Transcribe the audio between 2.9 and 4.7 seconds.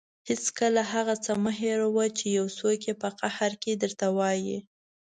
په قهر کې درته وايي.